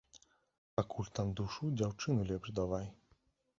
Пакуль 0.79 1.11
там 1.19 1.35
душу, 1.41 1.71
дзяўчыну 1.77 2.27
лепш 2.33 2.57
давай! 2.63 2.91